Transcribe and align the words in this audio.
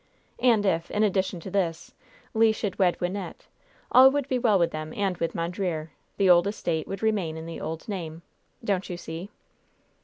And 0.41 0.65
if, 0.65 0.89
in 0.89 1.03
addition 1.03 1.39
to 1.41 1.51
this, 1.51 1.93
Le 2.33 2.51
should 2.53 2.79
wed 2.79 2.97
Wynnette, 2.99 3.45
all 3.91 4.09
would 4.09 4.27
be 4.27 4.39
well 4.39 4.57
with 4.57 4.71
them 4.71 4.93
and 4.95 5.15
with 5.17 5.35
Mondreer; 5.35 5.91
the 6.17 6.27
old 6.27 6.47
estate 6.47 6.87
would 6.87 7.03
remain 7.03 7.37
in 7.37 7.45
the 7.45 7.61
old 7.61 7.87
name. 7.87 8.23
Don't 8.63 8.89
you 8.89 8.97
see?" 8.97 9.29